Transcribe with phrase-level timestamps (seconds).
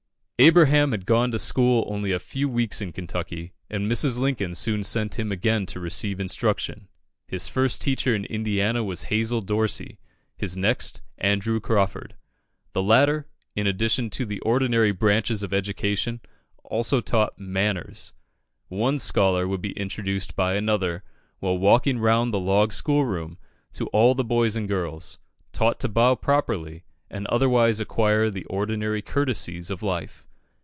[0.43, 4.17] Abraham had gone to school only a few weeks in Kentucky, and Mrs.
[4.17, 6.87] Lincoln soon sent him again to receive instruction.
[7.27, 9.99] His first teacher in Indiana was Hazel Dorsey;
[10.35, 12.15] his next, Andrew Crawford.
[12.73, 16.21] The latter, in addition to the ordinary branches of education,
[16.63, 18.11] also taught "manners."
[18.67, 21.03] One scholar would be introduced by another,
[21.37, 23.37] while walking round the log schoolroom,
[23.73, 25.19] to all the boys and girls,
[25.51, 30.25] taught to bow properly, and otherwise acquire the ordinary courtesies of life.